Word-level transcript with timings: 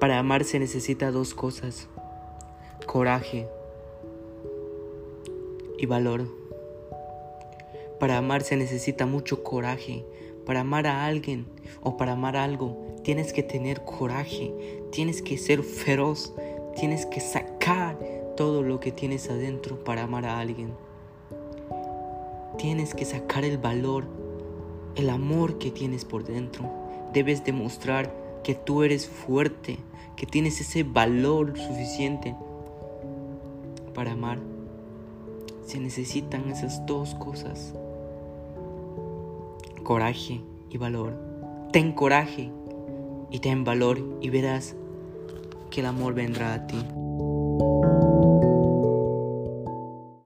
Para 0.00 0.18
amar 0.18 0.44
se 0.44 0.58
necesita 0.58 1.10
dos 1.10 1.34
cosas, 1.34 1.86
coraje 2.86 3.46
y 5.76 5.84
valor. 5.84 6.26
Para 7.98 8.16
amar 8.16 8.40
se 8.40 8.56
necesita 8.56 9.04
mucho 9.04 9.42
coraje. 9.42 10.06
Para 10.46 10.60
amar 10.60 10.86
a 10.86 11.04
alguien 11.04 11.46
o 11.82 11.98
para 11.98 12.12
amar 12.12 12.34
algo 12.38 12.78
tienes 13.04 13.34
que 13.34 13.42
tener 13.42 13.84
coraje, 13.84 14.54
tienes 14.90 15.20
que 15.20 15.36
ser 15.36 15.62
feroz, 15.62 16.32
tienes 16.76 17.04
que 17.04 17.20
sacar 17.20 17.98
todo 18.38 18.62
lo 18.62 18.80
que 18.80 18.92
tienes 18.92 19.28
adentro 19.28 19.84
para 19.84 20.04
amar 20.04 20.24
a 20.24 20.40
alguien. 20.40 20.72
Tienes 22.56 22.94
que 22.94 23.04
sacar 23.04 23.44
el 23.44 23.58
valor, 23.58 24.04
el 24.96 25.10
amor 25.10 25.58
que 25.58 25.70
tienes 25.70 26.06
por 26.06 26.24
dentro. 26.24 26.64
Debes 27.12 27.44
demostrar 27.44 28.29
que 28.42 28.54
tú 28.54 28.82
eres 28.82 29.08
fuerte, 29.08 29.78
que 30.16 30.26
tienes 30.26 30.60
ese 30.60 30.82
valor 30.82 31.58
suficiente 31.58 32.34
para 33.94 34.12
amar. 34.12 34.38
Se 35.66 35.78
necesitan 35.78 36.50
esas 36.50 36.84
dos 36.86 37.14
cosas. 37.14 37.74
Coraje 39.82 40.40
y 40.70 40.78
valor. 40.78 41.14
Ten 41.72 41.92
coraje 41.92 42.50
y 43.30 43.38
ten 43.38 43.64
valor 43.64 44.18
y 44.20 44.30
verás 44.30 44.74
que 45.70 45.80
el 45.80 45.86
amor 45.86 46.14
vendrá 46.14 46.54
a 46.54 46.66
ti. 46.66 46.78